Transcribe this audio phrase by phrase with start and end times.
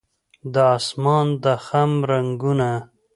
[0.53, 2.69] د اسمان د خم رنګونه